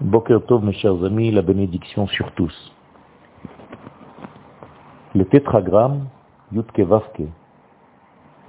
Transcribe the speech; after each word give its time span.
Boker 0.00 0.40
Tov, 0.46 0.64
mes 0.64 0.72
chers 0.72 1.04
amis, 1.04 1.30
la 1.30 1.42
bénédiction 1.42 2.06
sur 2.06 2.32
tous. 2.32 2.72
Le 5.14 5.24
tétragramme 5.26 6.06
Yutke 6.50 6.80
Vavke 6.80 7.22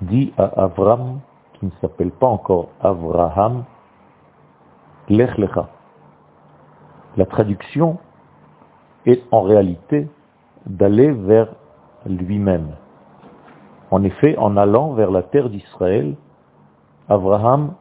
dit 0.02 0.34
à 0.38 0.46
Avram, 0.64 1.20
qui 1.54 1.66
ne 1.66 1.72
s'appelle 1.82 2.12
pas 2.12 2.28
encore 2.28 2.70
Avraham, 2.82 3.66
Lech 5.10 5.38
Lecha. 5.38 5.70
La 7.18 7.26
traduction 7.26 8.00
est 9.06 9.22
en 9.32 9.42
réalité 9.42 10.08
d'aller 10.66 11.12
vers 11.12 11.50
lui-même. 12.06 12.72
En 13.92 14.04
effet, 14.04 14.38
en 14.38 14.58
allant 14.58 14.94
vers 14.94 15.12
la 15.12 15.24
terre 15.24 15.50
d'Israël, 15.50 16.16
Abraham 17.10 17.74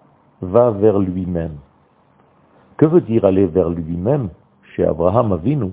va 0.42 0.72
vers 0.72 0.98
lui-même. 0.98 1.56
Que 2.82 2.86
veut 2.88 3.00
dire 3.00 3.24
aller 3.24 3.46
vers 3.46 3.70
lui-même 3.70 4.30
chez 4.74 4.84
Abraham 4.84 5.30
Avinu? 5.30 5.70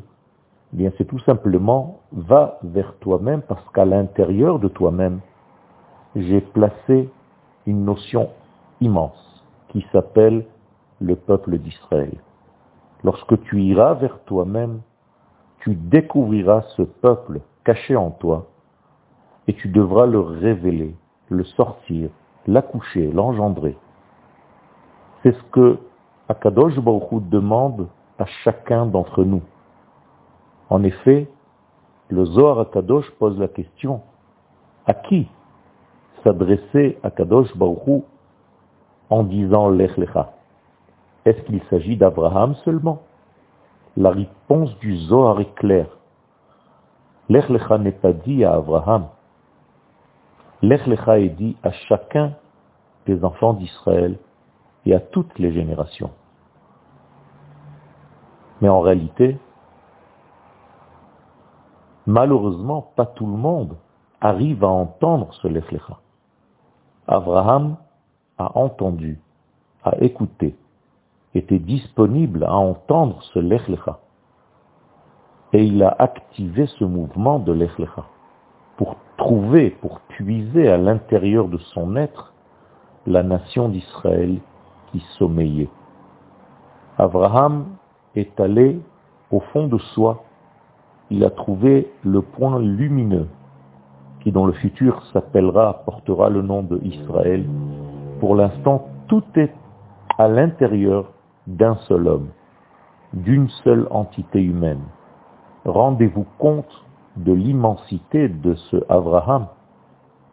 Eh 0.74 0.78
Bien, 0.78 0.92
c'est 0.96 1.06
tout 1.06 1.18
simplement 1.22 2.02
va 2.12 2.60
vers 2.62 2.94
toi-même 3.00 3.42
parce 3.42 3.68
qu'à 3.72 3.84
l'intérieur 3.84 4.60
de 4.60 4.68
toi-même, 4.68 5.20
j'ai 6.16 6.40
placé 6.40 7.10
une 7.66 7.84
notion 7.84 8.30
immense 8.80 9.44
qui 9.70 9.84
s'appelle 9.92 10.46
le 11.02 11.16
peuple 11.16 11.58
d'Israël. 11.58 12.14
Lorsque 13.04 13.42
tu 13.42 13.60
iras 13.60 13.96
vers 13.96 14.20
toi-même, 14.26 14.82
tu 15.62 15.74
découvriras 15.74 16.62
ce 16.78 16.84
peuple 16.84 17.42
caché 17.64 17.96
en 17.96 18.12
toi 18.12 18.46
et 19.48 19.56
tu 19.56 19.70
devras 19.70 20.06
le 20.06 20.20
révéler, 20.20 20.96
le 21.30 21.44
sortir, 21.44 22.12
l'accoucher, 22.46 23.12
l'engendrer. 23.12 23.76
C'est 25.24 25.34
ce 25.34 25.44
que 25.52 25.80
Akadosh 26.30 26.78
Baruch 26.78 27.24
demande 27.30 27.88
à 28.20 28.26
chacun 28.44 28.86
d'entre 28.86 29.24
nous. 29.24 29.42
En 30.70 30.84
effet, 30.84 31.28
le 32.10 32.24
Zohar 32.26 32.60
Akadosh 32.60 33.10
pose 33.18 33.40
la 33.40 33.48
question, 33.48 34.02
à 34.86 34.94
qui 34.94 35.28
s'adresser 36.24 37.00
Akadosh 37.02 37.58
Baruch 37.58 38.04
en 39.10 39.24
disant 39.24 39.70
Lech 39.70 39.98
Lecha? 39.98 40.34
Est-ce 41.26 41.42
qu'il 41.42 41.64
s'agit 41.64 41.98
d'Abraham 41.98 42.54
seulement? 42.64 43.02
La 43.98 44.12
réponse 44.12 44.78
du 44.78 44.98
Zohar 44.98 45.40
est 45.40 45.56
claire. 45.56 45.98
Lech 47.28 47.50
Lecha 47.50 47.80
n'est 47.80 47.92
pas 47.92 48.14
dit 48.14 48.44
à 48.44 48.54
Abraham. 48.54 49.08
Lech 50.62 50.86
Lecha 50.86 51.20
est 51.20 51.30
dit 51.30 51.58
à 51.64 51.72
chacun 51.72 52.34
des 53.08 53.24
enfants 53.24 53.54
d'Israël 53.54 54.20
et 54.86 54.94
à 54.94 55.00
toutes 55.00 55.40
les 55.40 55.52
générations. 55.52 56.12
Mais 58.62 58.70
en 58.70 58.82
réalité, 58.82 59.38
malheureusement, 62.06 62.92
pas 62.96 63.06
tout 63.06 63.26
le 63.26 63.38
monde 63.38 63.78
arrive 64.22 64.64
à 64.64 64.68
entendre 64.68 65.34
ce 65.42 65.48
Lech 65.48 65.72
Lecha. 65.72 65.98
Abraham 67.08 67.78
a 68.38 68.58
entendu, 68.58 69.20
a 69.84 69.98
écouté, 70.02 70.56
était 71.34 71.60
disponible 71.60 72.44
à 72.44 72.56
entendre 72.56 73.22
ce 73.34 73.40
Lech 73.40 73.68
Lecha. 73.68 74.00
Et 75.54 75.64
il 75.64 75.82
a 75.84 75.96
activé 75.98 76.68
ce 76.68 76.84
mouvement 76.84 77.40
de 77.40 77.52
Lech 77.54 77.78
Lecha 77.80 78.06
pour 78.78 78.96
trouver, 79.18 79.72
pour 79.72 80.00
puiser 80.02 80.70
à 80.70 80.78
l'intérieur 80.78 81.48
de 81.48 81.58
son 81.58 81.96
être 81.96 82.34
la 83.08 83.24
nation 83.24 83.70
d'Israël 83.70 84.40
qui 84.92 85.00
sommeillait. 85.18 85.70
Abraham 86.98 87.78
est 88.16 88.40
allé 88.40 88.80
au 89.32 89.40
fond 89.40 89.68
de 89.68 89.78
soi. 89.78 90.24
Il 91.10 91.24
a 91.24 91.30
trouvé 91.30 91.92
le 92.04 92.22
point 92.22 92.60
lumineux 92.60 93.28
qui 94.22 94.32
dans 94.32 94.46
le 94.46 94.54
futur 94.54 95.02
s'appellera, 95.14 95.82
portera 95.86 96.30
le 96.30 96.42
nom 96.42 96.62
de 96.62 96.80
Israël. 96.84 97.46
Pour 98.20 98.36
l'instant, 98.36 98.88
tout 99.08 99.24
est 99.36 99.54
à 100.18 100.28
l'intérieur 100.28 101.12
d'un 101.48 101.76
seul 101.88 102.08
homme, 102.08 102.28
d'une 103.14 103.50
seule 103.64 103.88
entité 103.92 104.42
humaine. 104.42 104.82
Rendez-vous 105.66 106.26
compte 106.38 106.86
de 107.16 107.34
l'immensité 107.34 108.28
de 108.30 108.56
ce 108.56 108.78
Abraham 108.90 109.48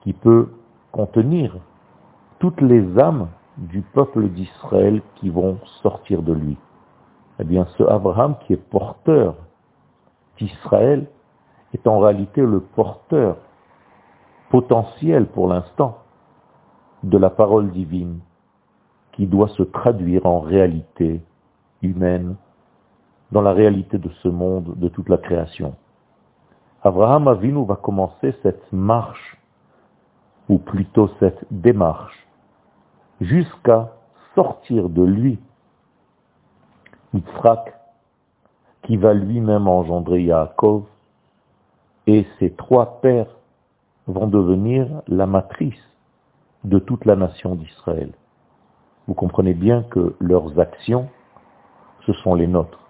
qui 0.02 0.12
peut 0.12 0.50
contenir 0.92 1.56
toutes 2.38 2.60
les 2.60 2.98
âmes 2.98 3.28
du 3.56 3.80
peuple 3.80 4.28
d'Israël 4.28 5.00
qui 5.16 5.30
vont 5.30 5.58
sortir 5.82 6.22
de 6.22 6.32
lui. 6.32 6.56
Eh 7.38 7.44
bien, 7.44 7.66
ce 7.76 7.82
Abraham 7.82 8.36
qui 8.40 8.54
est 8.54 8.56
porteur 8.70 9.34
d'Israël 10.38 11.06
est 11.74 11.86
en 11.86 11.98
réalité 11.98 12.40
le 12.40 12.60
porteur 12.60 13.36
potentiel 14.50 15.26
pour 15.26 15.48
l'instant 15.48 15.98
de 17.02 17.18
la 17.18 17.30
parole 17.30 17.70
divine 17.70 18.20
qui 19.12 19.26
doit 19.26 19.48
se 19.48 19.62
traduire 19.62 20.26
en 20.26 20.40
réalité 20.40 21.22
humaine 21.82 22.36
dans 23.32 23.42
la 23.42 23.52
réalité 23.52 23.98
de 23.98 24.10
ce 24.22 24.28
monde, 24.28 24.74
de 24.76 24.88
toute 24.88 25.08
la 25.08 25.18
création. 25.18 25.74
Abraham 26.82 27.26
Avinu 27.26 27.66
va 27.66 27.76
commencer 27.76 28.34
cette 28.42 28.72
marche, 28.72 29.36
ou 30.48 30.58
plutôt 30.58 31.10
cette 31.18 31.44
démarche, 31.50 32.26
jusqu'à 33.20 33.92
sortir 34.34 34.88
de 34.88 35.02
lui 35.02 35.40
Yitzhak, 37.16 37.74
qui 38.82 38.96
va 38.96 39.14
lui-même 39.14 39.68
engendrer 39.68 40.22
Yaakov, 40.22 40.84
et 42.06 42.26
ces 42.38 42.52
trois 42.52 43.00
pères 43.00 43.36
vont 44.06 44.28
devenir 44.28 44.86
la 45.08 45.26
matrice 45.26 45.82
de 46.64 46.78
toute 46.78 47.04
la 47.04 47.16
nation 47.16 47.54
d'Israël. 47.54 48.12
Vous 49.06 49.14
comprenez 49.14 49.54
bien 49.54 49.82
que 49.82 50.14
leurs 50.20 50.58
actions, 50.58 51.08
ce 52.06 52.12
sont 52.12 52.34
les 52.34 52.46
nôtres. 52.46 52.80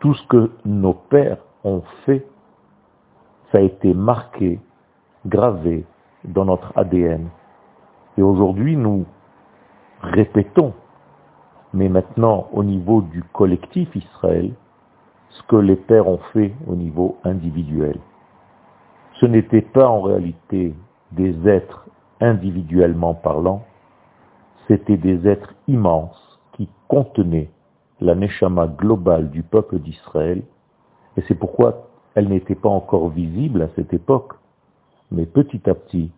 Tout 0.00 0.14
ce 0.14 0.26
que 0.26 0.50
nos 0.64 0.94
pères 0.94 1.38
ont 1.64 1.82
fait, 2.04 2.26
ça 3.50 3.58
a 3.58 3.60
été 3.60 3.94
marqué, 3.94 4.60
gravé 5.26 5.84
dans 6.24 6.44
notre 6.44 6.72
ADN. 6.76 7.28
Et 8.16 8.22
aujourd'hui, 8.22 8.76
nous 8.76 9.06
répétons, 10.02 10.72
mais 11.74 11.88
maintenant 11.88 12.46
au 12.52 12.62
niveau 12.62 13.02
du 13.02 13.22
collectif 13.32 13.94
Israël, 13.96 14.52
ce 15.30 15.42
que 15.42 15.56
les 15.56 15.74
pères 15.76 16.08
ont 16.08 16.20
fait 16.32 16.54
au 16.68 16.76
niveau 16.76 17.18
individuel. 17.24 17.98
Ce 19.20 19.26
n'était 19.26 19.60
pas 19.60 19.88
en 19.88 20.00
réalité 20.00 20.72
des 21.10 21.48
êtres 21.48 21.86
individuellement 22.20 23.14
parlant, 23.14 23.64
c'était 24.68 24.96
des 24.96 25.26
êtres 25.26 25.52
immenses 25.66 26.40
qui 26.52 26.68
contenaient 26.86 27.50
la 28.00 28.14
neshama 28.14 28.68
globale 28.68 29.30
du 29.30 29.42
peuple 29.42 29.80
d'Israël, 29.80 30.42
et 31.16 31.22
c'est 31.26 31.34
pourquoi 31.34 31.88
elle 32.14 32.28
n'était 32.28 32.54
pas 32.54 32.68
encore 32.68 33.08
visible 33.08 33.62
à 33.62 33.68
cette 33.74 33.92
époque. 33.92 34.34
Mais 35.10 35.26
petit 35.26 35.68
à 35.68 35.74
petit, 35.74 36.12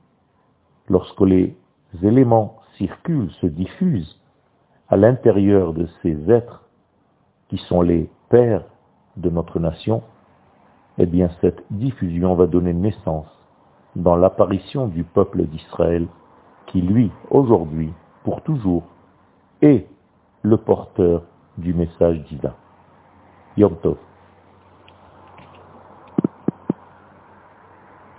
lorsque 0.88 1.20
les 1.22 1.56
éléments 2.02 2.56
circulent, 2.76 3.30
se 3.40 3.46
diffusent 3.46 4.20
à 4.88 4.96
l'intérieur 4.96 5.72
de 5.72 5.86
ces 6.02 6.30
êtres 6.30 6.62
qui 7.48 7.58
sont 7.58 7.82
les 7.82 8.08
pères 8.28 8.64
de 9.16 9.30
notre 9.30 9.58
nation, 9.58 10.02
eh 10.98 11.06
bien 11.06 11.30
cette 11.40 11.62
diffusion 11.70 12.34
va 12.34 12.46
donner 12.46 12.72
naissance 12.72 13.26
dans 13.96 14.16
l'apparition 14.16 14.88
du 14.88 15.04
peuple 15.04 15.44
d'Israël 15.46 16.06
qui, 16.66 16.82
lui, 16.82 17.10
aujourd'hui, 17.30 17.92
pour 18.24 18.42
toujours, 18.42 18.84
est 19.62 19.86
le 20.42 20.56
porteur 20.56 21.22
du 21.56 21.72
message 21.72 22.22
divin. 22.24 22.54
Yom 23.56 23.76
Tov. 23.82 23.96